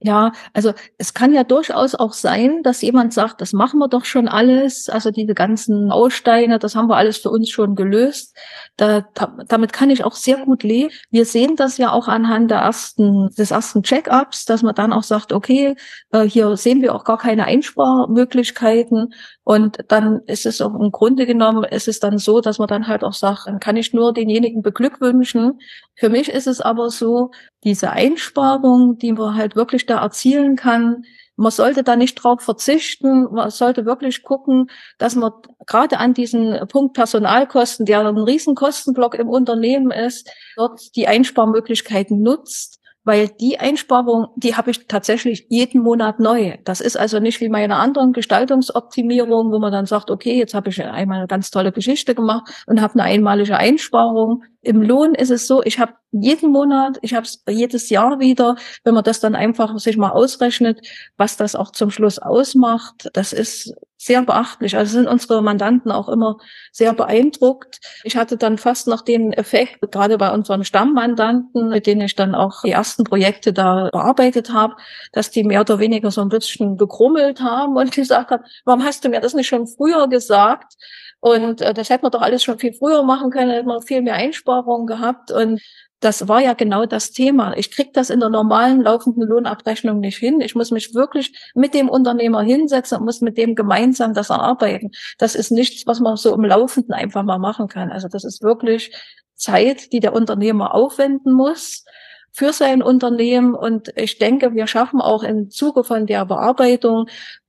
[0.00, 4.04] Ja, also es kann ja durchaus auch sein, dass jemand sagt, das machen wir doch
[4.04, 8.36] schon alles, also diese ganzen Aussteine, das haben wir alles für uns schon gelöst.
[8.76, 9.06] Da,
[9.48, 10.90] damit kann ich auch sehr gut leben.
[11.10, 15.02] Wir sehen das ja auch anhand der ersten, des ersten Check-ups, dass man dann auch
[15.02, 15.76] sagt, okay,
[16.12, 19.14] äh, hier sehen wir auch gar keine Einsparmöglichkeiten.
[19.44, 22.86] Und dann ist es auch im Grunde genommen, ist es dann so, dass man dann
[22.86, 25.58] halt auch sagt, dann kann ich nur denjenigen beglückwünschen.
[25.94, 27.30] Für mich ist es aber so,
[27.64, 31.04] diese Einsparung, die man halt wirklich da erzielen kann,
[31.36, 33.24] man sollte da nicht drauf verzichten.
[33.30, 35.32] Man sollte wirklich gucken, dass man
[35.66, 42.80] gerade an diesen Punkt Personalkosten, der ein Riesenkostenblock im Unternehmen ist, dort die Einsparmöglichkeiten nutzt
[43.06, 46.56] weil die Einsparung, die habe ich tatsächlich jeden Monat neu.
[46.64, 50.70] Das ist also nicht wie meine anderen Gestaltungsoptimierungen, wo man dann sagt, okay, jetzt habe
[50.70, 55.30] ich einmal eine ganz tolle Geschichte gemacht und habe eine einmalige Einsparung Im Lohn ist
[55.30, 59.20] es so, ich habe jeden Monat, ich habe es jedes Jahr wieder, wenn man das
[59.20, 60.80] dann einfach sich mal ausrechnet,
[61.16, 64.76] was das auch zum Schluss ausmacht, das ist sehr beachtlich.
[64.76, 66.38] Also sind unsere Mandanten auch immer
[66.72, 67.80] sehr beeindruckt.
[68.02, 72.34] Ich hatte dann fast noch den Effekt, gerade bei unseren Stammmandanten, mit denen ich dann
[72.34, 74.74] auch die ersten Projekte da bearbeitet habe,
[75.12, 79.04] dass die mehr oder weniger so ein bisschen gegrummelt haben und gesagt haben, warum hast
[79.04, 80.74] du mir das nicht schon früher gesagt?
[81.20, 84.02] Und äh, das hätte man doch alles schon viel früher machen können, hätte man viel
[84.02, 84.14] mehr
[84.56, 85.30] Einsparungen gehabt.
[85.30, 85.60] Und
[86.00, 87.56] das war ja genau das Thema.
[87.56, 90.40] Ich krieg das in der normalen laufenden Lohnabrechnung nicht hin.
[90.40, 94.90] Ich muss mich wirklich mit dem Unternehmer hinsetzen und muss mit dem gemeinsam das erarbeiten.
[95.18, 97.90] Das ist nichts, was man so im Laufenden einfach mal machen kann.
[97.90, 98.94] Also das ist wirklich
[99.34, 101.84] Zeit, die der Unternehmer aufwenden muss
[102.30, 103.54] für sein Unternehmen.
[103.54, 107.06] Und ich denke, wir schaffen auch im Zuge von der Bearbeitung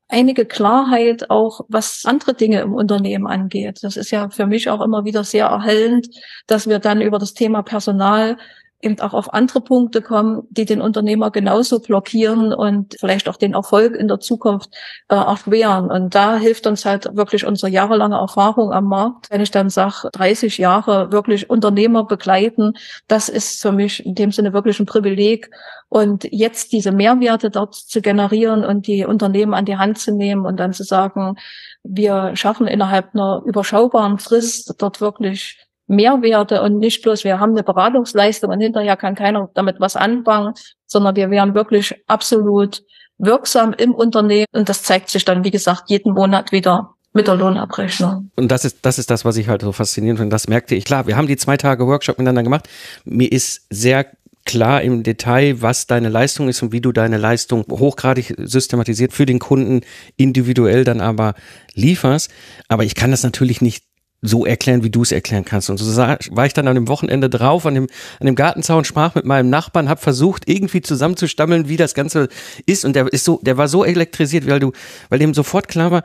[0.10, 3.80] einige Klarheit auch, was andere Dinge im Unternehmen angeht.
[3.82, 6.08] Das ist ja für mich auch immer wieder sehr erhellend,
[6.48, 8.38] dass wir dann über das Thema Personal
[8.82, 13.54] eben auch auf andere Punkte kommen, die den Unternehmer genauso blockieren und vielleicht auch den
[13.54, 14.70] Erfolg in der Zukunft
[15.10, 15.90] äh, erschweren.
[15.90, 19.32] Und da hilft uns halt wirklich unsere jahrelange Erfahrung am Markt.
[19.32, 22.74] Wenn ich dann sage, 30 Jahre wirklich Unternehmer begleiten,
[23.08, 25.50] das ist für mich in dem Sinne wirklich ein Privileg.
[25.90, 30.46] Und jetzt diese Mehrwerte dort zu generieren und die Unternehmen an die Hand zu nehmen
[30.46, 31.36] und dann zu sagen,
[31.84, 37.64] wir schaffen innerhalb einer überschaubaren Frist dort wirklich Mehrwerte und nicht bloß, wir haben eine
[37.64, 40.54] Beratungsleistung und hinterher kann keiner damit was anfangen,
[40.86, 42.84] sondern wir wären wirklich absolut
[43.18, 47.36] wirksam im Unternehmen und das zeigt sich dann, wie gesagt, jeden Monat wieder mit der
[47.36, 48.30] Lohnabrechnung.
[48.36, 50.34] Und das ist, das ist das, was ich halt so faszinierend finde.
[50.34, 50.86] Das merkte ich.
[50.86, 52.70] Klar, wir haben die zwei Tage Workshop miteinander gemacht.
[53.06, 54.06] Mir ist sehr
[54.46, 59.26] klar im Detail, was deine Leistung ist und wie du deine Leistung hochgradig systematisiert für
[59.26, 59.82] den Kunden
[60.16, 61.34] individuell dann aber
[61.74, 62.32] lieferst.
[62.68, 63.87] Aber ich kann das natürlich nicht
[64.22, 65.70] so erklären, wie du es erklären kannst.
[65.70, 67.88] Und so war ich dann an dem Wochenende drauf, an dem,
[68.20, 72.30] an dem Gartenzaun, sprach mit meinem Nachbarn, habe versucht, irgendwie zusammenzustammeln, wie das Ganze
[72.66, 72.84] ist.
[72.84, 74.72] Und der ist so, der war so elektrisiert, weil du,
[75.10, 76.04] weil dem sofort klar war,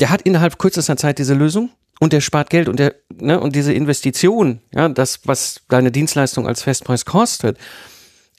[0.00, 3.54] der hat innerhalb kürzester Zeit diese Lösung und der spart Geld und der, ne, und
[3.54, 7.58] diese Investition, ja, das, was deine Dienstleistung als Festpreis kostet,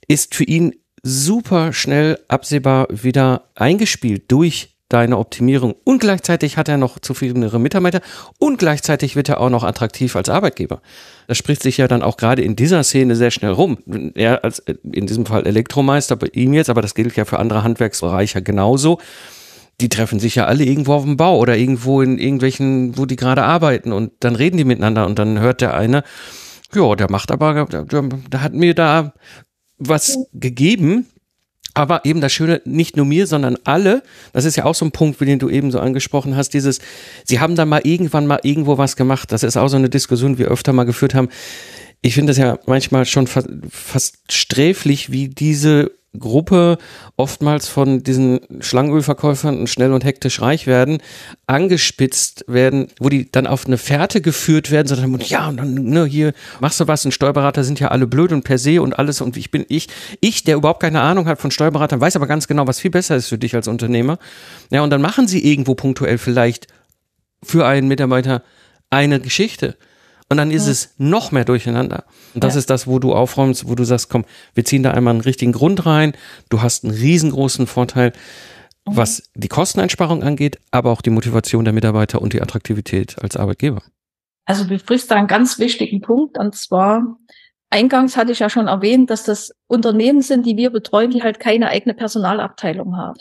[0.07, 6.77] ist für ihn super schnell absehbar wieder eingespielt durch deine Optimierung und gleichzeitig hat er
[6.77, 8.01] noch zufriedenere Mitarbeiter
[8.37, 10.81] und gleichzeitig wird er auch noch attraktiv als Arbeitgeber.
[11.27, 13.79] Das spricht sich ja dann auch gerade in dieser Szene sehr schnell rum.
[14.13, 17.63] Er als in diesem Fall Elektromeister bei ihm jetzt, aber das gilt ja für andere
[17.63, 18.99] Handwerksbereiche genauso.
[19.81, 23.15] Die treffen sich ja alle irgendwo auf dem Bau oder irgendwo in irgendwelchen, wo die
[23.15, 26.03] gerade arbeiten und dann reden die miteinander und dann hört der eine,
[26.73, 29.13] ja, der macht aber, der hat mir da
[29.77, 31.07] was gegeben,
[31.75, 34.01] aber eben das Schöne, nicht nur mir, sondern alle,
[34.33, 36.79] das ist ja auch so ein Punkt, den du eben so angesprochen hast, dieses,
[37.25, 39.31] sie haben da mal irgendwann mal irgendwo was gemacht.
[39.31, 41.29] Das ist auch so eine Diskussion, die wir öfter mal geführt haben.
[42.01, 46.77] Ich finde das ja manchmal schon fast, fast sträflich, wie diese Gruppe
[47.17, 50.99] oftmals von diesen Schlangenölverkäufern schnell und hektisch reich werden,
[51.47, 56.05] angespitzt werden, wo die dann auf eine Fährte geführt werden, sondern ja, und dann, ne,
[56.05, 59.21] hier machst du was, und Steuerberater sind ja alle blöd und per se und alles
[59.21, 59.87] und ich bin ich,
[60.21, 63.15] ich, der überhaupt keine Ahnung hat von Steuerberatern, weiß aber ganz genau, was viel besser
[63.15, 64.17] ist für dich als Unternehmer.
[64.71, 66.67] Ja, und dann machen sie irgendwo punktuell vielleicht
[67.43, 68.43] für einen Mitarbeiter
[68.89, 69.77] eine Geschichte.
[70.29, 70.71] Und dann ist ja.
[70.71, 72.05] es noch mehr durcheinander.
[72.33, 72.59] Und das ja.
[72.59, 75.51] ist das, wo du aufräumst, wo du sagst, komm, wir ziehen da einmal einen richtigen
[75.51, 76.13] Grund rein.
[76.49, 78.11] Du hast einen riesengroßen Vorteil,
[78.87, 78.97] mhm.
[78.97, 83.83] was die Kosteneinsparung angeht, aber auch die Motivation der Mitarbeiter und die Attraktivität als Arbeitgeber.
[84.45, 87.17] Also du sprichst da einen ganz wichtigen Punkt, und zwar
[87.69, 91.39] Eingangs hatte ich ja schon erwähnt, dass das Unternehmen sind, die wir betreuen, die halt
[91.39, 93.17] keine eigene Personalabteilung haben.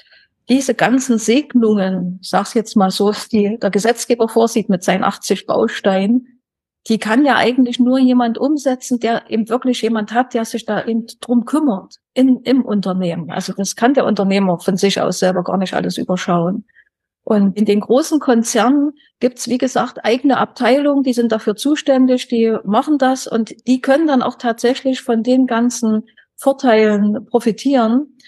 [0.49, 6.34] Diese ganzen Segnungen, sag's jetzt mal so, die der Gesetzgeber vorsieht mit seinen 80 Bausteinen,
[6.89, 10.85] die kann ja eigentlich nur jemand umsetzen, der eben wirklich jemand hat, der sich da
[10.85, 13.31] eben drum kümmert in, im Unternehmen.
[13.31, 16.67] Also das kann der Unternehmer von sich aus selber gar nicht alles überschauen.
[17.23, 22.55] Und in den großen Konzernen gibt's wie gesagt, eigene Abteilungen, die sind dafür zuständig, die
[22.65, 26.03] machen das und die können dann auch tatsächlich von den ganzen
[26.37, 28.19] Vorteilen profitieren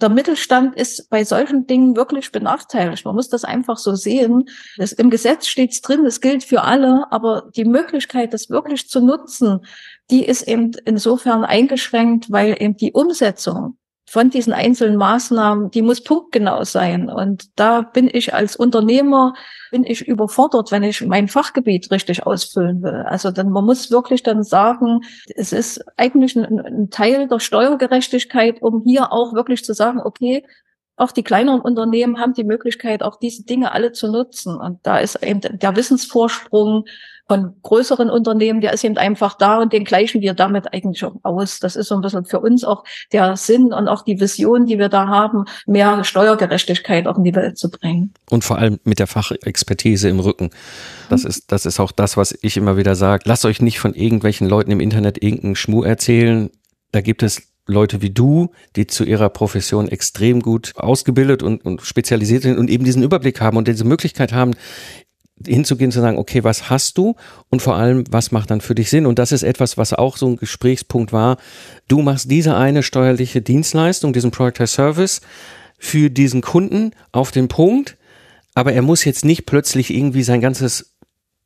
[0.00, 3.04] der Mittelstand ist bei solchen Dingen wirklich benachteiligt.
[3.04, 4.44] Man muss das einfach so sehen.
[4.76, 8.88] Das, Im Gesetz steht es drin, es gilt für alle, aber die Möglichkeit, das wirklich
[8.88, 9.60] zu nutzen,
[10.10, 13.78] die ist eben insofern eingeschränkt, weil eben die Umsetzung
[14.14, 17.10] von diesen einzelnen Maßnahmen, die muss punktgenau sein.
[17.10, 19.34] Und da bin ich als Unternehmer,
[19.72, 23.02] bin ich überfordert, wenn ich mein Fachgebiet richtig ausfüllen will.
[23.08, 25.00] Also dann, man muss wirklich dann sagen,
[25.34, 30.44] es ist eigentlich ein, ein Teil der Steuergerechtigkeit, um hier auch wirklich zu sagen, okay,
[30.94, 34.54] auch die kleineren Unternehmen haben die Möglichkeit, auch diese Dinge alle zu nutzen.
[34.54, 36.84] Und da ist eben der Wissensvorsprung
[37.26, 41.14] von größeren Unternehmen, der ist eben einfach da und den gleichen wir damit eigentlich auch
[41.22, 41.58] aus.
[41.58, 44.78] Das ist so ein bisschen für uns auch der Sinn und auch die Vision, die
[44.78, 48.12] wir da haben, mehr Steuergerechtigkeit auch in die Welt zu bringen.
[48.28, 50.50] Und vor allem mit der Fachexpertise im Rücken.
[51.08, 51.30] Das mhm.
[51.30, 53.24] ist, das ist auch das, was ich immer wieder sage.
[53.26, 56.50] Lasst euch nicht von irgendwelchen Leuten im Internet irgendeinen Schmuh erzählen.
[56.92, 61.80] Da gibt es Leute wie du, die zu ihrer Profession extrem gut ausgebildet und, und
[61.80, 64.54] spezialisiert sind und eben diesen Überblick haben und diese Möglichkeit haben,
[65.46, 67.16] hinzugehen, zu sagen, okay, was hast du
[67.50, 69.06] und vor allem, was macht dann für dich Sinn?
[69.06, 71.36] Und das ist etwas, was auch so ein Gesprächspunkt war.
[71.88, 75.20] Du machst diese eine steuerliche Dienstleistung, diesen Product Service
[75.78, 77.96] für diesen Kunden auf den Punkt,
[78.54, 80.93] aber er muss jetzt nicht plötzlich irgendwie sein ganzes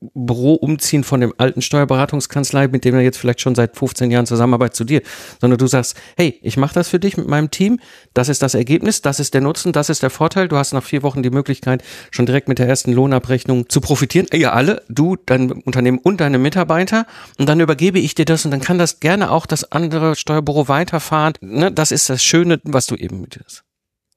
[0.01, 4.27] Büro umziehen von dem alten Steuerberatungskanzlei, mit dem er jetzt vielleicht schon seit 15 Jahren
[4.27, 5.03] zusammenarbeitet, zu dir,
[5.41, 7.81] sondern du sagst, hey, ich mache das für dich mit meinem Team,
[8.15, 10.85] das ist das Ergebnis, das ist der Nutzen, das ist der Vorteil, du hast nach
[10.85, 11.83] vier Wochen die Möglichkeit,
[12.13, 16.39] schon direkt mit der ersten Lohnabrechnung zu profitieren, ihr alle, du, dein Unternehmen und deine
[16.39, 17.07] Mitarbeiter.
[17.39, 20.69] Und dann übergebe ich dir das und dann kann das gerne auch das andere Steuerbüro
[20.69, 21.73] weiterfahren, ne?
[21.73, 23.68] das ist das Schöne, was du eben mit dir hast.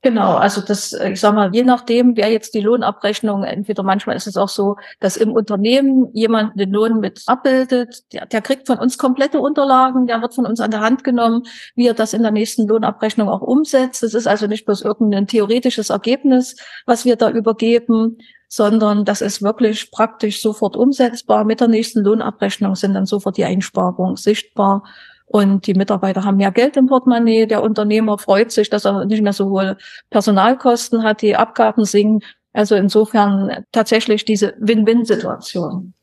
[0.03, 4.25] Genau, also das, ich sag mal, je nachdem, wer jetzt die Lohnabrechnung, entweder manchmal ist
[4.25, 8.79] es auch so, dass im Unternehmen jemand den Lohn mit abbildet, der, der kriegt von
[8.79, 11.43] uns komplette Unterlagen, der wird von uns an der Hand genommen,
[11.75, 14.01] wie er das in der nächsten Lohnabrechnung auch umsetzt.
[14.01, 16.55] Es ist also nicht bloß irgendein theoretisches Ergebnis,
[16.87, 21.45] was wir da übergeben, sondern das ist wirklich praktisch sofort umsetzbar.
[21.45, 24.83] Mit der nächsten Lohnabrechnung sind dann sofort die Einsparungen sichtbar.
[25.31, 27.45] Und die Mitarbeiter haben mehr Geld im Portemonnaie.
[27.45, 29.77] Der Unternehmer freut sich, dass er nicht mehr so hohe
[30.09, 31.21] Personalkosten hat.
[31.21, 32.19] Die Abgaben sinken.
[32.51, 35.93] Also insofern tatsächlich diese Win-Win-Situation.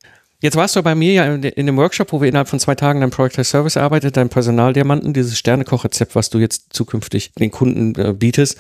[0.41, 3.01] Jetzt warst du bei mir ja in, dem Workshop, wo wir innerhalb von zwei Tagen
[3.01, 8.14] dein Project Service arbeitet, dein Personaldiamanten, dieses Sternekochrezept, was du jetzt zukünftig den Kunden äh,
[8.14, 8.59] bietest.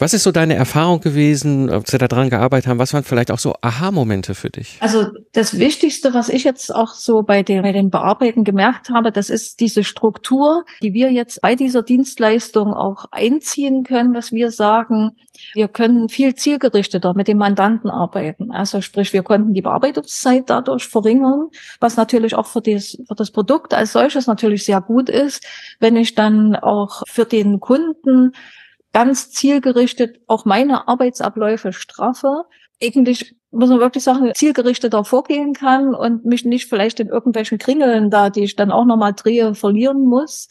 [0.00, 2.78] Was ist so deine Erfahrung gewesen, ob Sie da dran gearbeitet haben?
[2.78, 4.78] Was waren vielleicht auch so Aha-Momente für dich?
[4.80, 9.12] Also das Wichtigste, was ich jetzt auch so bei den, bei den Bearbeiten gemerkt habe,
[9.12, 14.50] das ist diese Struktur, die wir jetzt bei dieser Dienstleistung auch einziehen können, was wir
[14.50, 15.10] sagen,
[15.52, 18.52] wir können viel zielgerichteter mit dem Mandanten arbeiten.
[18.52, 23.30] Also sprich, wir konnten die Bearbeitungszeit dadurch verringern, was natürlich auch für das, für das
[23.30, 25.44] Produkt als solches natürlich sehr gut ist,
[25.78, 28.32] wenn ich dann auch für den Kunden
[28.92, 32.44] ganz zielgerichtet auch meine Arbeitsabläufe straffe,
[32.82, 38.10] eigentlich muss man wirklich sagen, zielgerichteter vorgehen kann und mich nicht vielleicht in irgendwelchen Kringeln
[38.10, 40.48] da, die ich dann auch nochmal drehe, verlieren muss.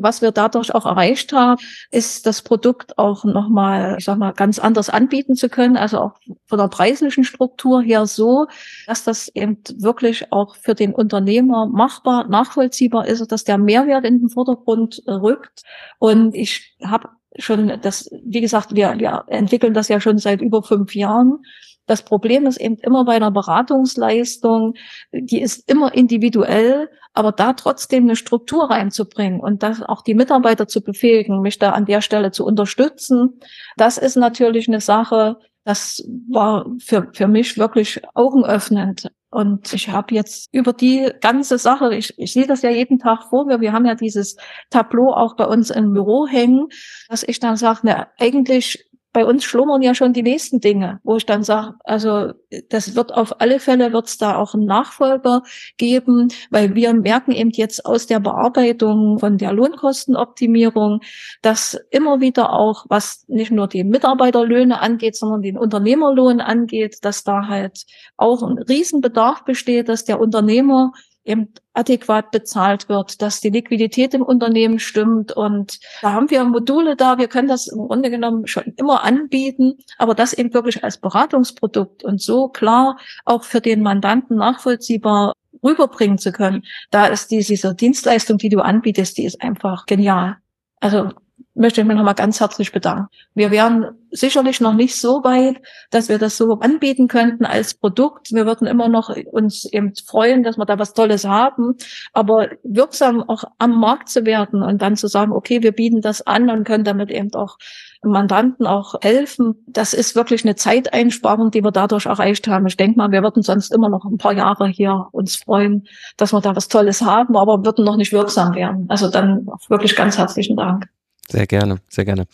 [0.00, 1.60] Was wir dadurch auch erreicht haben,
[1.90, 5.76] ist das Produkt auch nochmal, ich sag mal, ganz anders anbieten zu können.
[5.76, 6.12] Also auch
[6.46, 8.46] von der preislichen Struktur her so,
[8.86, 14.20] dass das eben wirklich auch für den Unternehmer machbar, nachvollziehbar ist, dass der Mehrwert in
[14.20, 15.64] den Vordergrund rückt.
[15.98, 20.62] Und ich habe schon das, wie gesagt, wir, wir entwickeln das ja schon seit über
[20.62, 21.38] fünf Jahren.
[21.86, 24.74] Das Problem ist eben immer bei einer Beratungsleistung,
[25.12, 30.68] die ist immer individuell, aber da trotzdem eine Struktur reinzubringen und das auch die Mitarbeiter
[30.68, 33.40] zu befähigen, mich da an der Stelle zu unterstützen,
[33.76, 39.10] das ist natürlich eine Sache, das war für, für mich wirklich augenöffnend.
[39.30, 43.24] Und ich habe jetzt über die ganze Sache, ich, ich sehe das ja jeden Tag
[43.24, 44.36] vor mir, wir haben ja dieses
[44.70, 46.68] Tableau auch bei uns im Büro hängen,
[47.08, 51.16] dass ich dann sage, ne, eigentlich bei uns schlummern ja schon die nächsten Dinge, wo
[51.16, 52.32] ich dann sage, also
[52.68, 55.42] das wird auf alle Fälle wird es da auch einen Nachfolger
[55.78, 61.00] geben, weil wir merken eben jetzt aus der Bearbeitung von der Lohnkostenoptimierung,
[61.42, 67.24] dass immer wieder auch, was nicht nur die Mitarbeiterlöhne angeht, sondern den Unternehmerlohn angeht, dass
[67.24, 70.92] da halt auch ein Riesenbedarf besteht, dass der Unternehmer
[71.28, 75.32] eben adäquat bezahlt wird, dass die Liquidität im Unternehmen stimmt.
[75.32, 77.18] Und da haben wir Module da.
[77.18, 82.02] Wir können das im Grunde genommen schon immer anbieten, aber das eben wirklich als Beratungsprodukt
[82.02, 86.64] und so klar auch für den Mandanten nachvollziehbar rüberbringen zu können.
[86.90, 90.36] Da ist die, diese Dienstleistung, die du anbietest, die ist einfach genial.
[90.80, 91.10] Also
[91.58, 93.08] möchte ich mich nochmal ganz herzlich bedanken.
[93.34, 98.32] Wir wären sicherlich noch nicht so weit, dass wir das so anbieten könnten als Produkt.
[98.32, 101.74] Wir würden immer noch uns eben freuen, dass wir da was Tolles haben,
[102.12, 106.26] aber wirksam auch am Markt zu werden und dann zu sagen, okay, wir bieten das
[106.26, 107.58] an und können damit eben auch
[108.02, 109.56] Mandanten auch helfen.
[109.66, 112.66] Das ist wirklich eine Zeiteinsparung, die wir dadurch erreicht haben.
[112.66, 116.32] Ich denke mal, wir würden sonst immer noch ein paar Jahre hier uns freuen, dass
[116.32, 118.86] wir da was Tolles haben, aber würden noch nicht wirksam werden.
[118.88, 120.88] Also dann wirklich ganz herzlichen Dank.
[121.28, 122.26] Sehr gerne, sehr gerne.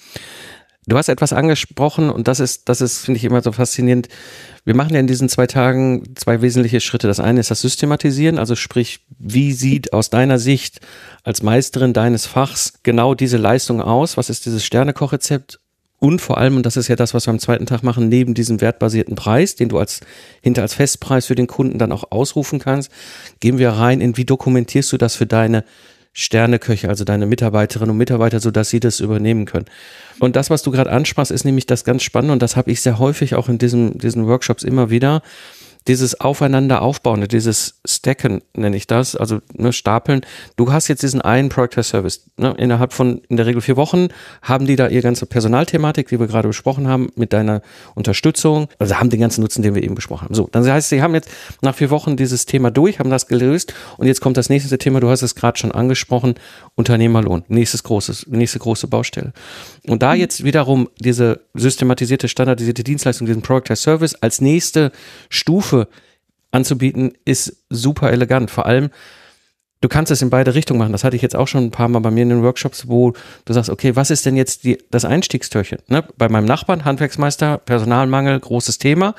[0.87, 4.09] Du hast etwas angesprochen und das ist, das ist, finde ich immer so faszinierend.
[4.67, 7.07] Wir machen ja in diesen zwei Tagen zwei wesentliche Schritte.
[7.07, 10.81] Das eine ist das Systematisieren, also sprich, wie sieht aus deiner Sicht
[11.23, 14.19] als Meisterin deines Fachs genau diese Leistung aus?
[14.19, 15.59] Was ist dieses Sternekochrezept?
[16.01, 18.35] Und vor allem, und das ist ja das, was wir am zweiten Tag machen, neben
[18.35, 20.01] diesem wertbasierten Preis, den du als
[20.43, 22.91] hinter als Festpreis für den Kunden dann auch ausrufen kannst,
[23.41, 25.65] gehen wir rein in, wie dokumentierst du das für deine
[26.15, 29.67] Sterneköche, also deine Mitarbeiterinnen und Mitarbeiter, so dass sie das übernehmen können.
[30.21, 32.81] Und das, was du gerade ansprachst, ist nämlich das ganz Spannende und das habe ich
[32.81, 35.23] sehr häufig auch in diesem, diesen Workshops immer wieder
[35.87, 40.23] dieses Aufeinander aufbauen, dieses Stacken nenne ich das, also ne, Stapeln.
[40.57, 42.25] Du hast jetzt diesen einen Product Service.
[42.37, 44.09] Ne, innerhalb von in der Regel vier Wochen
[44.41, 47.61] haben die da ihr ganze Personalthematik, die wir gerade besprochen haben, mit deiner
[47.95, 48.69] Unterstützung.
[48.79, 50.35] Also haben den ganzen Nutzen, den wir eben besprochen haben.
[50.35, 51.29] So, dann heißt, sie haben jetzt
[51.61, 55.01] nach vier Wochen dieses Thema durch, haben das gelöst und jetzt kommt das nächste Thema.
[55.01, 56.35] Du hast es gerade schon angesprochen:
[56.77, 57.45] Unternehmerlohn.
[57.49, 59.33] Nächstes großes, nächste große Baustelle.
[59.87, 64.91] Und da jetzt wiederum diese systematisierte, standardisierte Dienstleistung, diesen Product Service als nächste
[65.29, 65.89] Stufe Stufe
[66.51, 68.51] anzubieten, ist super elegant.
[68.51, 68.91] Vor allem,
[69.81, 70.93] du kannst es in beide Richtungen machen.
[70.93, 73.13] Das hatte ich jetzt auch schon ein paar Mal bei mir in den Workshops, wo
[73.45, 75.79] du sagst, okay, was ist denn jetzt die, das Einstiegstürchen?
[75.89, 76.05] Ne?
[76.17, 79.15] Bei meinem Nachbarn, Handwerksmeister, Personalmangel, großes Thema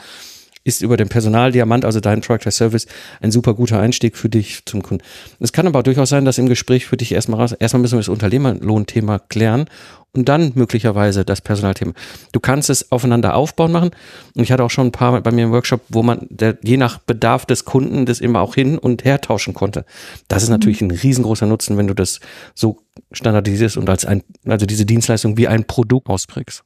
[0.65, 2.87] ist über den Personaldiamant, also dein Product Service,
[3.21, 5.03] ein super guter Einstieg für dich zum Kunden.
[5.39, 7.99] Es kann aber durchaus sein, dass im Gespräch für dich erstmal raus, erstmal müssen wir
[7.99, 9.69] das Unternehmerlohnthema klären
[10.11, 11.93] und dann möglicherweise das Personalthema.
[12.31, 13.91] Du kannst es aufeinander aufbauen machen.
[14.35, 16.77] Und ich hatte auch schon ein paar bei mir im Workshop, wo man der, je
[16.77, 19.85] nach Bedarf des Kunden das immer auch hin und her tauschen konnte.
[20.27, 22.21] Das ist natürlich ein riesengroßer Nutzen, wenn du das
[22.55, 22.79] so
[23.11, 26.63] standardisierst und als ein, also diese Dienstleistung wie ein Produkt ausprägst.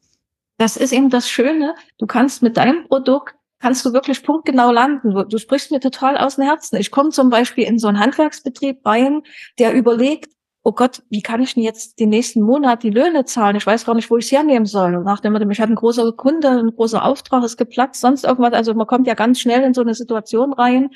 [0.57, 1.73] Das ist eben das Schöne.
[1.97, 5.13] Du kannst mit deinem Produkt kannst du wirklich punktgenau landen.
[5.30, 6.78] Du sprichst mir total aus dem Herzen.
[6.78, 9.22] Ich komme zum Beispiel in so einen Handwerksbetrieb rein,
[9.58, 10.32] der überlegt,
[10.63, 13.56] oh Gott, wie kann ich denn jetzt den nächsten Monat die Löhne zahlen?
[13.56, 14.95] Ich weiß gar nicht, wo ich es hernehmen soll.
[14.95, 18.54] Und nachdem man, ich hatte ein großer Kunde, ein großer Auftrag ist geplatzt, sonst irgendwas.
[18.54, 20.89] Also man kommt ja ganz schnell in so eine Situation rein,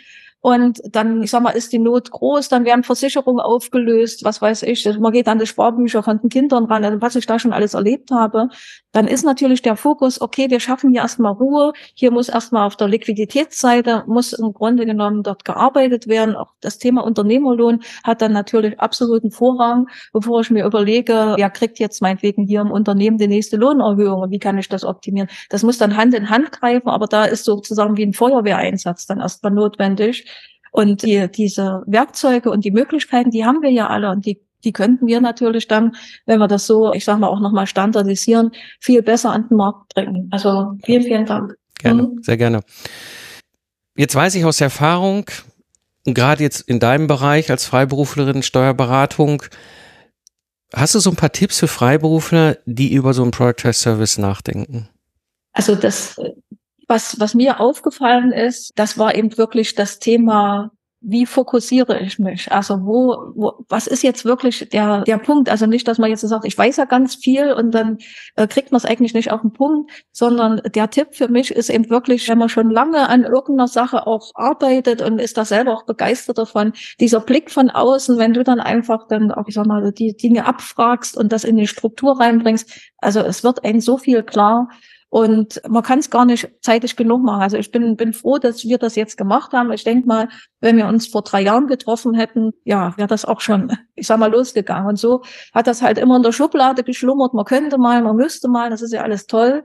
[0.43, 4.63] und dann, ich sag mal, ist die Not groß, dann werden Versicherungen aufgelöst, was weiß
[4.63, 4.86] ich.
[4.99, 7.75] Man geht an die Sparbücher von den Kindern ran, also was ich da schon alles
[7.75, 8.49] erlebt habe.
[8.91, 11.71] Dann ist natürlich der Fokus, okay, wir schaffen hier erstmal Ruhe.
[11.93, 16.36] Hier muss erstmal auf der Liquiditätsseite, muss im Grunde genommen dort gearbeitet werden.
[16.36, 21.79] Auch das Thema Unternehmerlohn hat dann natürlich absoluten Vorrang, bevor ich mir überlege, wer kriegt
[21.79, 25.29] jetzt meinetwegen hier im Unternehmen die nächste Lohnerhöhung und wie kann ich das optimieren.
[25.49, 29.21] Das muss dann Hand in Hand greifen, aber da ist sozusagen wie ein Feuerwehreinsatz dann
[29.21, 30.32] erstmal notwendig
[30.73, 34.71] und die, diese Werkzeuge und die Möglichkeiten, die haben wir ja alle und die die
[34.71, 39.01] könnten wir natürlich dann, wenn wir das so, ich sag mal, auch nochmal standardisieren, viel
[39.01, 40.29] besser an den Markt bringen.
[40.31, 41.57] Also vielen, vielen Dank.
[41.79, 42.23] Gerne, mhm.
[42.23, 42.62] sehr gerne.
[43.97, 45.25] Jetzt weiß ich aus Erfahrung,
[46.05, 49.43] gerade jetzt in deinem Bereich als Freiberuflerin Steuerberatung,
[50.73, 54.17] hast du so ein paar Tipps für Freiberufler, die über so einen Product Test Service
[54.17, 54.89] nachdenken?
[55.51, 56.19] Also das
[56.87, 60.71] was, was mir aufgefallen ist, das war eben wirklich das Thema
[61.05, 62.49] wie fokussiere ich mich?
[62.51, 65.49] Also wo, wo was ist jetzt wirklich der, der Punkt?
[65.49, 67.97] Also nicht, dass man jetzt sagt, ich weiß ja ganz viel und dann
[68.37, 71.69] äh, kriegt man es eigentlich nicht auf den Punkt, sondern der Tipp für mich ist
[71.69, 75.73] eben wirklich, wenn man schon lange an irgendeiner Sache auch arbeitet und ist da selber
[75.73, 79.65] auch begeistert davon, dieser Blick von außen, wenn du dann einfach dann auch, ich sag
[79.65, 83.97] mal, die Dinge abfragst und das in die Struktur reinbringst, also es wird einem so
[83.97, 84.69] viel klar,
[85.13, 87.43] und man kann es gar nicht zeitig genug machen.
[87.43, 89.71] Also ich bin, bin froh, dass wir das jetzt gemacht haben.
[89.71, 90.28] Ich denke mal,
[90.60, 94.17] wenn wir uns vor drei Jahren getroffen hätten, ja, wäre das auch schon, ich sag
[94.17, 94.88] mal, losgegangen.
[94.88, 95.21] Und so
[95.54, 97.36] hat das halt immer in der Schublade geschlummert.
[97.36, 99.63] Man könnte mal, man müsste mal, das ist ja alles toll.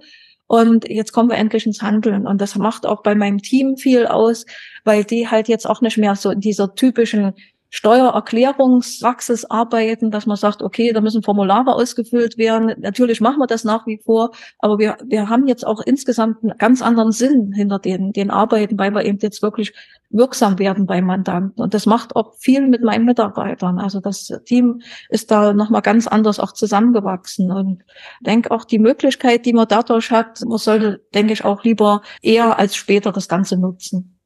[0.48, 2.26] Und jetzt kommen wir endlich ins Handeln.
[2.26, 4.44] Und das macht auch bei meinem Team viel aus,
[4.84, 7.32] weil die halt jetzt auch nicht mehr so in dieser typischen
[7.70, 12.74] Steuererklärungspraxis arbeiten, dass man sagt, okay, da müssen Formulare ausgefüllt werden.
[12.78, 16.56] Natürlich machen wir das nach wie vor, aber wir, wir haben jetzt auch insgesamt einen
[16.56, 19.74] ganz anderen Sinn hinter den, den Arbeiten, weil wir eben jetzt wirklich
[20.10, 21.62] wirksam werden bei Mandanten.
[21.62, 23.78] Und das macht auch viel mit meinen Mitarbeitern.
[23.78, 27.52] Also das Team ist da nochmal ganz anders auch zusammengewachsen.
[27.52, 27.84] Und
[28.20, 32.58] denke auch die Möglichkeit, die man dadurch hat, man sollte, denke ich, auch lieber eher
[32.58, 34.18] als später das Ganze nutzen.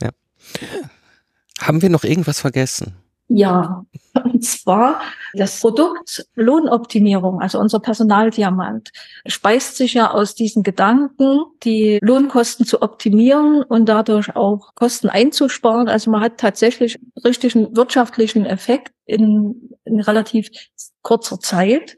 [0.00, 0.10] Ja.
[1.60, 2.94] Haben wir noch irgendwas vergessen?
[3.32, 3.86] Ja,
[4.24, 5.00] und zwar
[5.34, 8.90] das Produkt Lohnoptimierung, also unser Personaldiamant,
[9.26, 15.88] speist sich ja aus diesen Gedanken, die Lohnkosten zu optimieren und dadurch auch Kosten einzusparen.
[15.88, 20.50] Also man hat tatsächlich richtigen wirtschaftlichen Effekt in, in relativ
[21.02, 21.96] kurzer Zeit.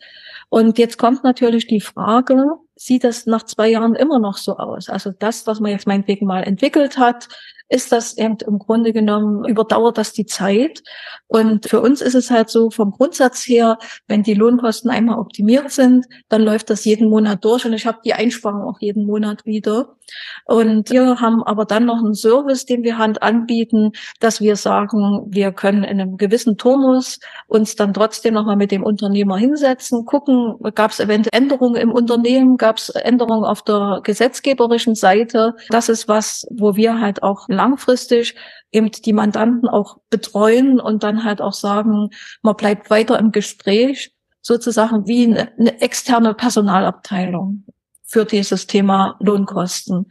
[0.51, 2.45] Und jetzt kommt natürlich die Frage,
[2.77, 4.91] sieht das nach zwei Jahren immer noch so aus?
[4.91, 7.29] Also das, was man jetzt meinetwegen mal entwickelt hat,
[7.73, 10.83] ist das eben im Grunde genommen, überdauert das die Zeit.
[11.27, 15.71] Und für uns ist es halt so vom Grundsatz her, wenn die Lohnkosten einmal optimiert
[15.71, 19.47] sind, dann läuft das jeden Monat durch und ich habe die Einsparung auch jeden Monat
[19.47, 19.97] wieder.
[20.45, 25.27] Und wir haben aber dann noch einen Service, den wir Hand anbieten, dass wir sagen,
[25.31, 30.57] wir können in einem gewissen Turnus uns dann trotzdem nochmal mit dem Unternehmer hinsetzen, gucken,
[30.75, 35.55] gab es eventuell Änderungen im Unternehmen, gab es Änderungen auf der gesetzgeberischen Seite.
[35.71, 38.35] Das ist was, wo wir halt auch langfristig
[38.73, 42.11] eben die Mandanten auch betreuen und dann halt auch sagen,
[42.43, 47.65] man bleibt weiter im Gespräch, sozusagen wie eine, eine externe Personalabteilung
[48.05, 50.07] für dieses Thema Lohnkosten.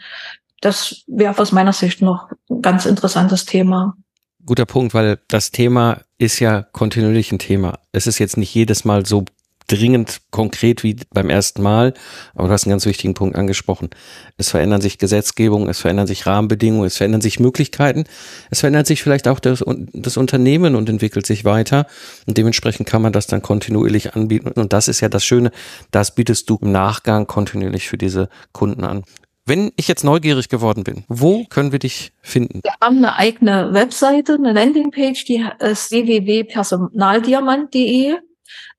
[0.62, 3.96] Das wäre aus meiner Sicht noch ein ganz interessantes Thema.
[4.46, 7.80] Guter Punkt, weil das Thema ist ja kontinuierlich ein Thema.
[7.92, 9.26] Es ist jetzt nicht jedes Mal so
[9.72, 11.94] dringend konkret wie beim ersten Mal,
[12.36, 13.90] aber du hast einen ganz wichtigen Punkt angesprochen.
[14.38, 18.04] Es verändern sich Gesetzgebungen, es verändern sich Rahmenbedingungen, es verändern sich Möglichkeiten,
[18.50, 19.64] es verändert sich vielleicht auch das,
[19.94, 21.88] das Unternehmen und entwickelt sich weiter
[22.28, 25.52] und dementsprechend kann man das dann kontinuierlich anbieten und das ist ja das Schöne,
[25.92, 29.04] das bietest du im Nachgang kontinuierlich für diese Kunden an.
[29.46, 32.62] Wenn ich jetzt neugierig geworden bin, wo können wir dich finden?
[32.64, 38.18] Wir haben eine eigene Webseite, eine Landingpage, die ist www.personaldiamant.de.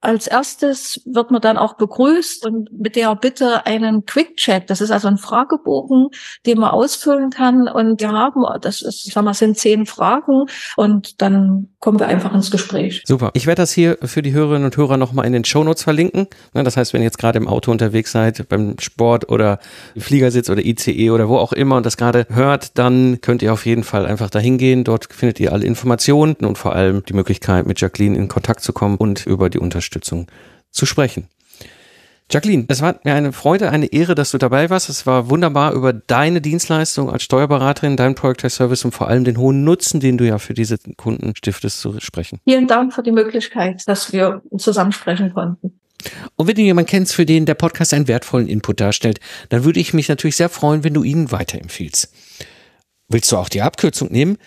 [0.02, 4.68] Als erstes wird man dann auch begrüßt und mit der Bitte einen Quick-Chat.
[4.68, 6.08] Das ist also ein Fragebogen,
[6.44, 7.68] den man ausfüllen kann.
[7.68, 10.46] Und wir haben, das ist, ich sag mal, sind zehn Fragen
[10.76, 13.02] und dann kommen wir einfach ins Gespräch.
[13.04, 13.32] Super.
[13.34, 16.28] Ich werde das hier für die Hörerinnen und Hörer nochmal in den Shownotes verlinken.
[16.54, 19.58] Das heißt, wenn ihr jetzt gerade im Auto unterwegs seid, beim Sport oder
[19.98, 23.66] Fliegersitz oder ICE oder wo auch immer und das gerade hört, dann könnt ihr auf
[23.66, 24.84] jeden Fall einfach dahin gehen.
[24.84, 28.72] Dort findet ihr alle Informationen und vor allem die Möglichkeit, mit Jacqueline in Kontakt zu
[28.72, 30.28] kommen und über die Unterstützung
[30.70, 31.26] zu sprechen.
[32.30, 34.88] Jacqueline, es war mir eine Freude, eine Ehre, dass du dabei warst.
[34.88, 39.64] Es war wunderbar, über deine Dienstleistung als Steuerberaterin, dein Projektservice und vor allem den hohen
[39.64, 42.38] Nutzen, den du ja für diese Kunden stiftest, zu sprechen.
[42.44, 45.78] Vielen Dank für die Möglichkeit, dass wir zusammen sprechen konnten.
[46.36, 49.20] Und wenn du jemanden kennst, für den der Podcast einen wertvollen Input darstellt,
[49.50, 52.12] dann würde ich mich natürlich sehr freuen, wenn du ihn weiterempfiehlst.
[53.08, 54.38] Willst du auch die Abkürzung nehmen?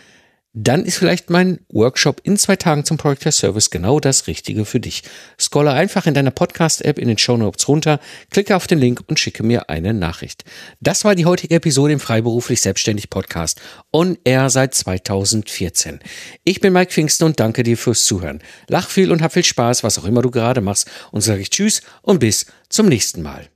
[0.58, 4.80] Dann ist vielleicht mein Workshop in zwei Tagen zum Project Service genau das Richtige für
[4.80, 5.03] dich.
[5.39, 7.99] Scrolle einfach in deiner Podcast-App in den Show Notes runter,
[8.32, 10.45] klicke auf den Link und schicke mir eine Nachricht.
[10.80, 15.99] Das war die heutige Episode im Freiberuflich Selbstständig Podcast on air seit 2014.
[16.45, 18.41] Ich bin Mike Pfingsten und danke dir fürs Zuhören.
[18.70, 21.49] Lach viel und hab viel Spaß, was auch immer du gerade machst und sage ich
[21.49, 23.49] Tschüss und bis zum nächsten Mal.